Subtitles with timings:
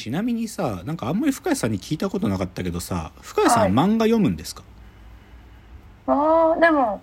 [0.00, 3.70] ちなみにさなんかあんまり深谷さんに聞いたことなかったけどさ深谷さん、はい。
[3.72, 4.62] 漫画読むんですか？
[6.06, 7.00] ああ、でも、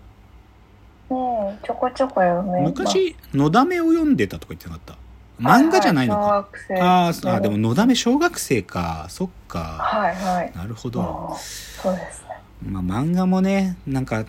[1.10, 2.74] ねえ、ちょこちょこ読めます。
[2.80, 4.98] 昔のだめを読んでたとか言ってなかった？
[5.40, 9.06] 漫画じゃないのか、は小学生ああでものだめ小学生か。
[9.10, 9.60] そっか。
[9.60, 10.52] はいはい。
[10.56, 12.28] なるほど、あーそうですね。
[12.64, 14.28] まあ、漫画もねなんかん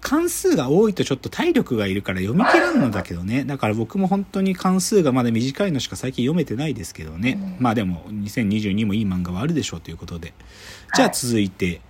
[0.00, 3.44] 関数が多いとちょっと体力がいるから読み切らんのだけどね。
[3.44, 7.62] だから僕も本当に関数がまだ短いのしか最近読めてないですけどね、うん。
[7.62, 10.34] まあでも2022もいい漫画はあるでしょうということで。
[10.94, 11.80] じゃあはい続いて、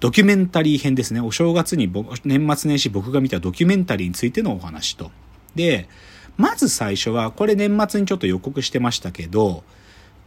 [0.00, 1.20] ドキュメンタリー編ですね。
[1.20, 5.10] お正月に僕年末年始僕が見たドキュメンタリーについてのお話と。
[5.54, 5.88] で
[6.36, 9.64] まず最初はこれ年末にちょっと予告してましたけど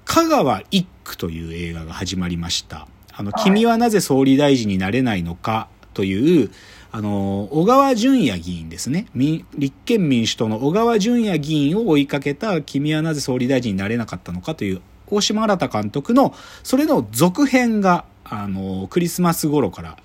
[0.05, 2.87] 香川一区という映画が始まりました。
[3.12, 3.43] あの、はい。
[3.43, 6.51] 君はなぜ総理大臣になれないのかという、
[6.95, 9.08] あの、小川淳也議員ですね。
[9.13, 19.98] 立憲民主党の小川淳也議員を追いかけた君はなぜ総理大臣になれなかったのかという大島新監督の、それの続編が、あの、クリスマス頃から、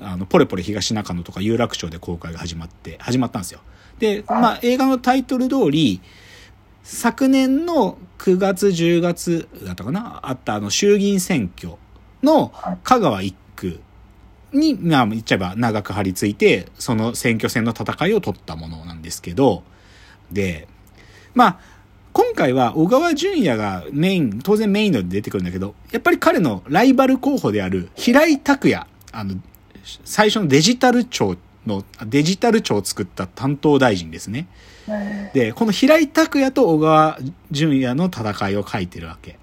[0.00, 3.60] あの、ポレポレ東中野とか有楽町で公開が始まって、始まったんですよ。
[3.98, 6.02] で、まあ、映画のタイトル通り、
[6.82, 11.76] 昨年の9月10月だったかなあったあの衆議院選挙
[12.22, 13.80] の香川一区
[14.54, 19.62] に、まあ言っちゃえば長く張り付いて、その選挙戦の戦いを取ったものなんですけど、
[20.32, 20.68] で、
[21.34, 21.58] まあ、
[22.12, 29.34] 今回は小川淳也がメイン、当然メインので出てくるんだけど、やっぱり彼のライバル候補である平井拓也、あの、
[30.04, 34.46] 最初のデジタル庁の、デジタル庁を作った担当大臣ですね。
[34.86, 37.18] うんで、この平井拓也と小川
[37.50, 39.38] 淳也の戦いを書いてるわけ。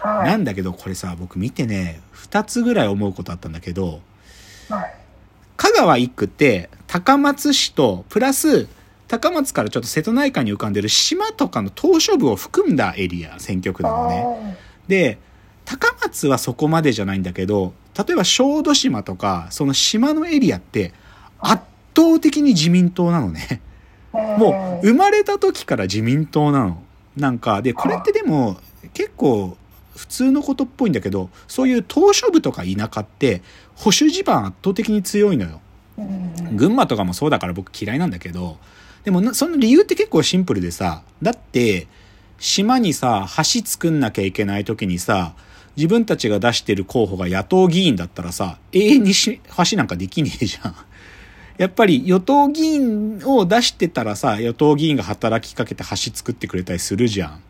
[0.00, 0.28] はい。
[0.28, 4.00] なんだけど、これさ、僕見てね、二つぐらい思うことあったんだけど、はい。
[5.56, 8.68] 香川一区って高松市と、プラス、
[9.08, 14.56] 高松からちょっと瀬戸内海に浮かんでる島とかの島嶼部を含んだエリア、選挙区なのね。
[14.88, 15.18] で、
[15.64, 20.92] 高松はそこまでじゃないんだけど、例えば小豆島とか、その島のエリアって
[21.38, 21.62] 圧
[21.96, 23.60] 倒的に自民党なのね。
[24.12, 26.82] もう生まれた時から自民党なの。
[27.16, 28.58] なんか、で、これってでも
[28.92, 29.56] 結構
[29.96, 33.42] 普通のことっぽいんだけど、そういう島嶼部とか田舎って
[33.74, 35.60] 保守地盤圧倒的に強いのよ。
[35.98, 38.58] うん群馬とかもそうだから僕嫌いなんだけど、
[39.04, 41.86] でもなその理由って結構シンプルでさ、だって
[42.38, 45.34] 島にさ、橋作んなきゃいけない時にさ、
[45.76, 49.40] 自分たちが出してる候補が野党議員だったらさ、永遠にし
[49.70, 50.74] 橋なんかできねえじゃん。
[51.58, 57.40] やっぱり与党議員を出してたらさ、与党議員が働きかけて橋作ってくれたりするじゃん。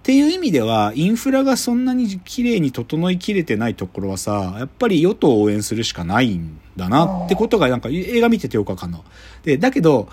[0.00, 9.04] っていう意味では、インフラがそんなに綺麗に整いきれてないところはさ、やっぱり与党を応援するしかないんだなってことがなんか映画見ててよくわかんの。
[9.42, 10.08] で、だけど、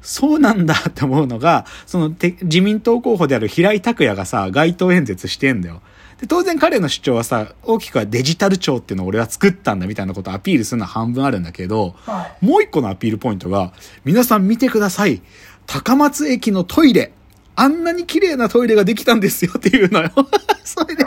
[0.00, 5.82] そうなんだって思うのが、そのて自民党候補である平井拓也がさ、街頭演説してんだよ。
[6.20, 13.72] で、当然彼の主張はさ、大きくはデジタル庁っていうのを俺は作ったんだみたいなことをアピールするのは半分あるんだけど、はもう一個のアピールポイントが、
[14.04, 15.20] 皆さん見てください。
[15.66, 17.12] 高松駅のトイレ。
[17.54, 20.10] あんなに綺麗なトイレができたんですよっていうのよ。
[20.64, 21.04] それで、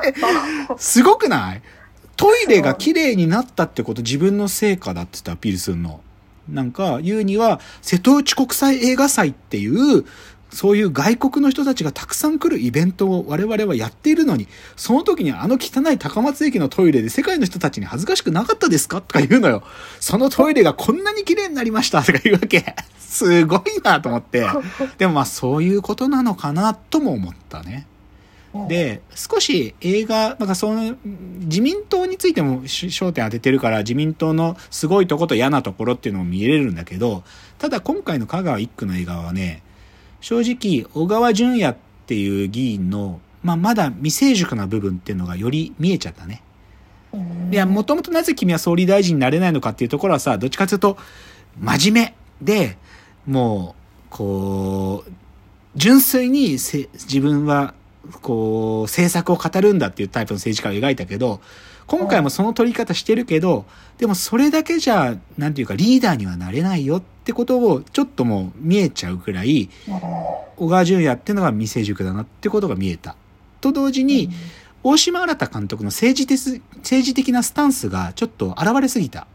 [0.78, 1.62] すごくない？
[2.16, 6.02] トイレが綺麗になったってこと自分の成果だって言ってアピールするの。
[6.48, 10.06] なんか言うには、瀬戸内国際映画祭っていう、
[10.56, 19.64] そういう外国の人たちがたくさん来るイベントを我々はやっているのに、その時にあの汚い高松駅のトイレで世界の人たちに恥ずかしくなかったですかとか言うのよ。
[20.00, 22.74] そのトイレがこんなに綺麗になりましたとか言うわけ。
[22.98, 24.48] すごいなと思って。
[24.98, 27.86] でもまあそういうことなのかなとも思ったね。
[28.70, 30.96] で、少し映画、なんかその、
[31.40, 37.24] 自民党についても焦点当ててるから、自民党のすごいとこと嫌なところっていうのも見れるんだけど、
[37.60, 39.62] ただ今回の香川一区の映画はね、
[40.26, 41.76] 正直、小川淳也っ
[42.08, 46.42] ていう議員の、まあまだ未成熟な部分っていうのがより見えちゃったね。
[47.14, 50.98] うんいや、もともとなぜ君は総理大臣になれないのかっていうところはさ、どっちかというと、
[51.60, 52.80] 真面目で、
[53.28, 55.12] もう、こう、
[55.76, 57.76] 純粋にせ自分は、
[58.24, 61.40] こう、政策を語るんだっていうタイプの政治家を描いたけど、
[61.88, 63.66] 今回もその取り方してるけど、
[63.98, 69.70] でもそれだけじゃ、なんていうかリーダーにはなれないよってことをちょっともう見えちゃうくらい、
[70.56, 73.16] 小川淳也っていうのが未成熟だなってことが見えた。
[73.62, 74.30] と同時に、
[74.84, 79.28] 大島新監督の政治的政治的なスタンスがちょっと現れすぎた。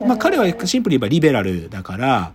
[0.00, 2.32] まあ彼はシンプルに言えばリベラルだから、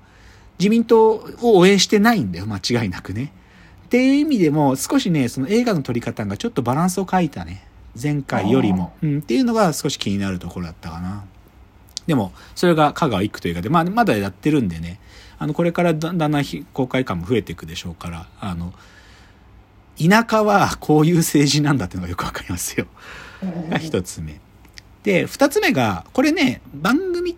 [0.60, 3.34] 自民党を応援してないんだよ、間違いなくね。
[3.86, 7.66] っていう意味でも少しね、その映画の撮り方がちょっとバランスを欠いたね。
[8.02, 8.94] 前回よりも。
[9.02, 11.26] うん、っていうのが少し気になるところだったかな。
[12.08, 15.00] でも、それが香川一区という映画で、まあ、まだやってるんでね、
[15.40, 18.74] あの、これからだだんだんひ公開感も増えていくでしょうから、あの、
[19.98, 22.88] 田舎はこういう政治なんだっていうのがよくわかりますよ。
[23.42, 24.40] うんが一つ目。
[25.04, 27.36] で、二つ目が、これね、番組っ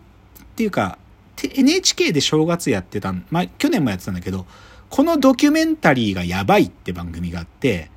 [0.56, 0.98] ていうか、
[1.36, 4.46] て NHK で正月やってたん、まあ、去年もやってたんだけど、
[4.90, 7.97] このドキュメンタリーがやばいって番組があって、あ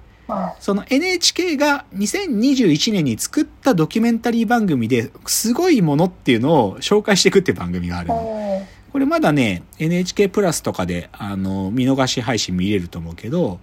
[0.61, 8.67] その NHK が2021年に作ったドキュメンタリー番組ですごいものっていうのを紹介していくっていう番組があるの。
[8.93, 13.61] これまだね、NHK プラスとかで、あの、見逃し配信見れると思うけど、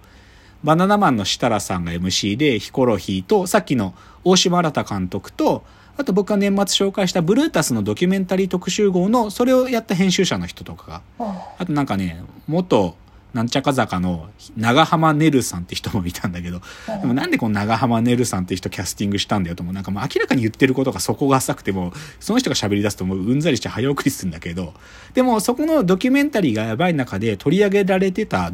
[0.64, 3.94] バナナマンの設楽さんが MC で、ヒコロヒーと、さっきの
[4.24, 5.64] 大島新監督と、
[5.98, 12.96] あと僕が年末紹介したブルータスのドキュメンタリー特集号の、それをやった編集者の人とかが、ああとなんかね、元、
[13.34, 16.60] なんちゃか坂の長浜ねるさんって人もいたんだけど、
[17.00, 24.72] でもなんでこの長浜ねるさんって人キャスティングしたんだよともなんかもう明らかに言ってることがそこが浅くてもその人が喋り出すともううんざりして早送りするんだけど
[25.12, 28.52] でもそこのドキュメンタリーがやばい中で取り上げられてた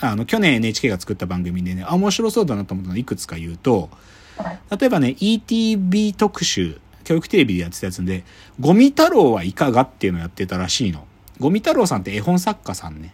[0.00, 3.90] あの去年 NHK が作った番組でねあ面白そうだなと思ったのいくつか言うと
[4.36, 8.24] はい例えばね ETV 特集教育テレビでやってたやつで
[8.60, 11.06] 「ゴミ太郎はいかが?」っていうのをやってたらしいの。
[11.40, 13.12] ゴミ太郎さんって絵本作家さんね。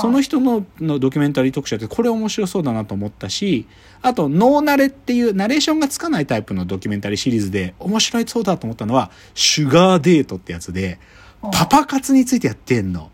[0.00, 3.66] その人ののドキュメンタリー特集やってこれ面白そうだなと思ったし
[4.00, 10.98] あとノーナレっていうナレーションがつかないタイプのドキュメンタリーシリーズで面白いそうだと思ったのはシュガーデートってやつで
[11.52, 13.10] パパ活についてやってんの。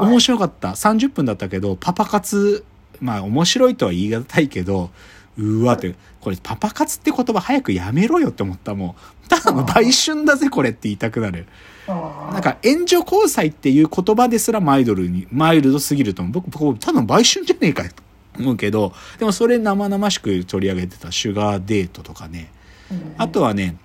[0.00, 0.68] 面白かった。
[0.68, 2.64] 30分だったけどパパ活
[3.00, 4.90] まあ面白いとは言い難いけど
[5.38, 11.40] うわってこれパパ活って言葉早くやめろよって思ったもうただの売春だぜこれって言いたくなる。
[11.40, 11.46] うん
[11.88, 16.32] なんか援助交際っていう言葉ですらマイルドに、マイルドすぎると思う。
[16.32, 18.02] 僕、僕、ただの売春じゃねえかよと
[18.40, 22.50] 思うけど、でもそれ生々しく取り上げてたシュガーデートとかね。
[22.90, 23.76] うんあとはね、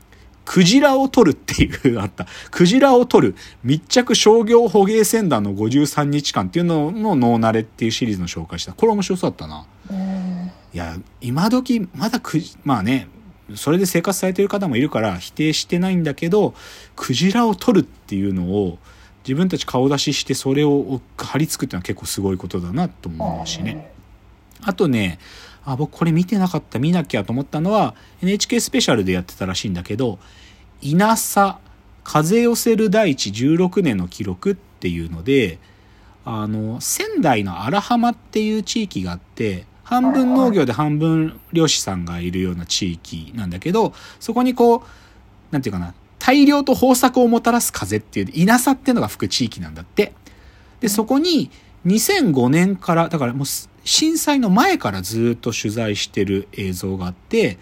[0.46, 2.28] クジラを取るっていうあった。
[2.52, 8.74] クジラを取る密着商業捕鯨船団の53日間っていうののノーナレっていうシリーズの紹介した。
[8.74, 9.66] これ面白そうだったな。
[9.90, 13.08] うんいや、今時、まだくじ、まあね、
[13.56, 16.54] それで生活されてる方もいるから否定してないんだけど、
[16.96, 18.80] クジラを取るっていうのを
[19.24, 23.92] 自分たち顔出ししてそれを貼り付くっていうのは結構すごいことだなと思うしね。
[24.62, 25.20] あとね、
[25.66, 30.20] あ、僕これ見てなかった、見なきゃと思ったのは NHK スペシャルでやってたらしいんだけど、
[30.82, 31.56] 稲佐
[32.04, 35.60] 風寄せる大地16年の記録っていうので、
[36.26, 44.82] あの、仙台の荒浜っていう地域があって、半分農業で半分漁師さんがいるような地域なんだけど、そこにこう、
[45.52, 50.14] なんていうかな、大量と豊作をもたらす風っていう、稲佐っていうのが吹く地域なんだって。
[50.80, 51.52] で、そこに
[51.86, 57.58] 2005年から、だからもうす震災の前からずっと取材してる映像があって、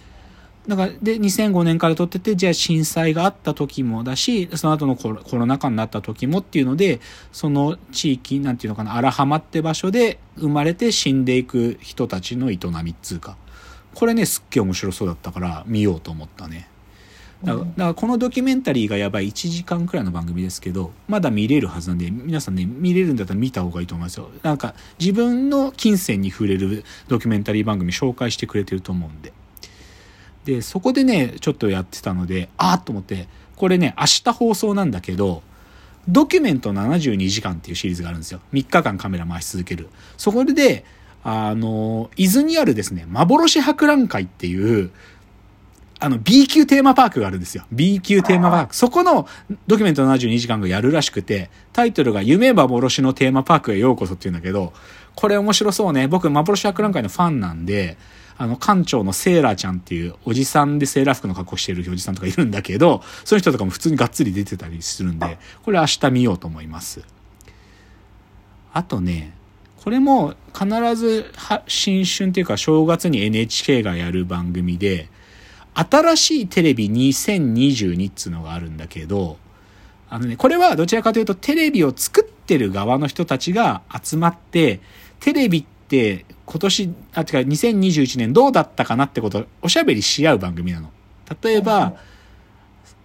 [0.68, 7.00] だから、で、2005年から撮ってて、じゃあ震災があった時もだし、その後のコロコロナ禍になった時もっていうので、
[7.32, 13.38] その地域、なんていうのかな、荒浜って場所で生まれて死んでいく人たちの営みっつうか。
[13.96, 16.68] これね、すっげえ面白そうだったから見ようと思ったね。
[17.44, 24.30] だからだからこのドキュメンタリーがやばい1時間くらいの番組ですけど、まだ見れるはずなんで、皆さんね、見れるんだったら見た方がいいと思いますよ。
[24.44, 29.34] なんか、自分の金銭に触れるドキュメンタリー番組紹介してくれてると思うんで。
[30.46, 35.44] で、そこでね、ちょっとやってたので、あーと思って、これね、明日放送なんだけど、
[36.08, 38.40] ドキュメント72時間っていうシリーズがあるんですよ。
[38.54, 39.88] 3日間カメラ回し続ける。
[40.18, 40.84] そこで、
[41.24, 44.92] あの、伊豆にあるですね、幻博覧会っていう、
[46.00, 47.64] あの、B 級テーマパークがあるんですよ。
[47.72, 48.76] B 級テーマパーク。
[48.76, 49.28] そこの
[49.68, 54.74] ドキュメント72時間がやるらしくて、タイトルが夢幻のテーマパークへようこそっていうんだけど、
[55.14, 56.08] これ面白そうね。
[56.08, 57.98] 僕、幻博覧会のファンなんで、
[58.42, 67.04] あの、館長のセーラーちゃんっていうおじさんでセーラー服の格好してるおじさんとかいるんだけど、そういう人とかも普通にがっつり出てたりするんで、これ明日見ようと思います。
[68.74, 69.36] あとね、
[69.84, 71.32] これも必ず
[71.68, 75.10] 新春っていうか正月に NHK がやる番組で、
[75.76, 79.38] 新しいテレビ2022っつうのがあるんだけど、
[80.10, 84.80] あのね、これはどちらかというとテレビを作ってる側の人たちが集まって、
[85.20, 90.90] テレビって今年、あ、違う、2021年どうだったかなってことをおしゃべりし合う番組なの。
[91.42, 91.94] 例えば、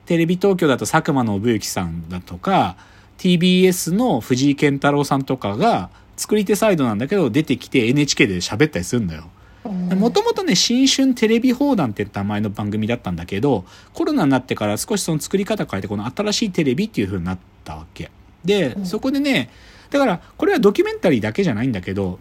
[0.05, 2.77] テレビ東京だと佐久間信之さんだとか、
[3.19, 9.31] TBS の藤井健太郎さんとかが作り手サイドなんだけど出てきて NHK で喋ったりするのよ。
[9.65, 18.11] もともとね、新春テレビ放談って名前の番組だったんだけど、コロナになってから少しその作り方変えて、この新しいテレビっていう風になったわけ。
[18.45, 19.51] で、そこでね、
[19.91, 22.19] だから、これはドキュメンタリーだけじゃないんだけど、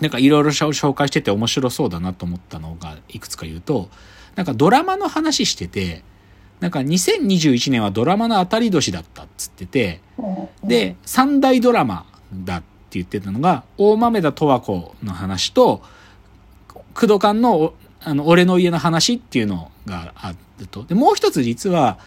[0.00, 3.88] なんかいろいろ紹介してて面白そうだなと思ったのがいくつか言うと、
[4.36, 6.04] なんかドラマの話してて、
[6.60, 10.00] なんか2021年はドラマの当たり年だったっつってて、
[10.62, 15.82] で、三大ドラマだって言ってたのが、大豆田十和子の話と、
[16.94, 20.84] 工藤館のお、あの、俺の家の話っていうのがあると。
[20.84, 21.98] で、もう一つ実は、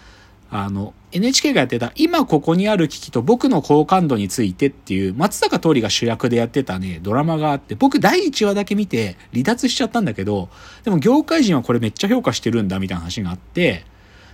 [0.53, 10.49] あの、NHK がやってた、今ここにある危機と僕の好感度についてっていう、松坂桃李が主役でやってたね、ドラマがあって、僕第1話だけ見て離脱しちゃったんだけど、
[10.83, 13.85] でも業界人はこれめっちゃ評価してるんだみたいな話があって、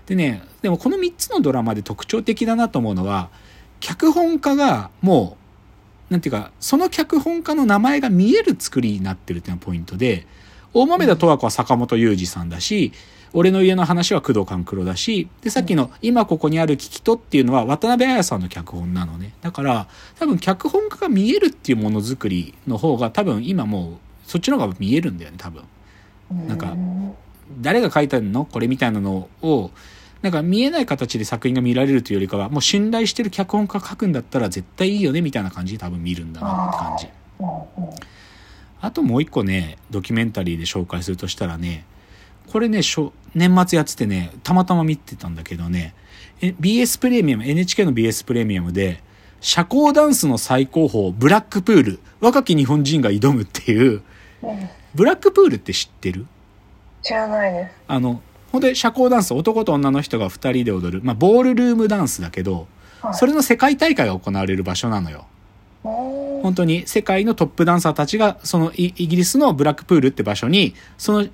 [0.08, 3.30] でね、でもこの3つのドラマで特徴的だなと思うのは、
[3.80, 5.38] 脚本家がも
[6.10, 10.26] う、なんていうか、その脚本家の名前が見える作りになってるっていうのがポイントで、
[10.74, 12.92] 大豆田十和子は坂本雄二さんだし、
[13.38, 19.36] 俺の家の話は工藤官九郎だし、で、さっきの今ここにある危機とっていうのは渡辺彩さんの脚本なのね。
[19.42, 23.94] だから、多分脚本家が見えるっていうものづくりの方が多分今もう、
[24.26, 25.62] そっちの方が見えるんだよね、多分。
[26.48, 27.14] なんかうん
[27.62, 28.44] 誰が書いたの？
[28.46, 29.70] これみたいなのを、
[30.24, 37.08] なんか見えない形で作品が見られるというよりかは、もう信頼してる脚本家が書くんだったら絶対いいよねみたいな感じで多分見るんだなって感じ。
[38.82, 41.86] あともう一個ね、ドキュメンタリーで紹介するとしたらね、
[42.52, 45.94] これね、しょ年末やっててね、たまたま見てたんだけどね、
[46.42, 49.02] え BS プレミアム、NHK の BS プレミアムで、
[49.42, 54.02] 社交ダンスの最高峰、ブラックプール、若き日本人が挑むっていう、
[54.42, 56.26] うんブラックプールって知ってる？
[57.04, 57.72] 知らないです。
[57.88, 62.68] あの、ほんで社交ダンス、男と女の人が二人で踊る、まあ、ボールルームダンスだけど、
[63.02, 65.28] はいそれの世界大会が行われる場所なのよ。
[66.44, 71.30] 本当に世界のトップダンサーたちが、そのイイギリスのブラックプールって場所に、その、い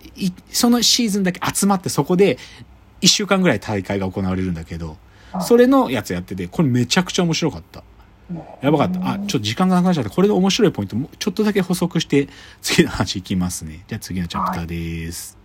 [0.52, 2.38] そのシーズンだけ集まってそこで、
[3.02, 4.98] 一週間ぐらい大会が行われるんだけど、はい
[5.42, 7.84] それのやつやってて、これめちゃくちゃ面白かった。
[8.62, 9.00] やばかった。
[9.14, 12.30] あ、ちょっと時間がなくなっちゃって、これで面白いポイントもうちょっとだけ補足して、
[12.62, 13.84] 次の話いきますね。
[13.88, 15.43] じゃあ次のチャプターです。